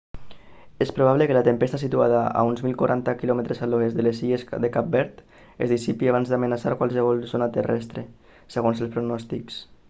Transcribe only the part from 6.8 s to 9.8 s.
qualsevol zona terrestre segons els pronòstics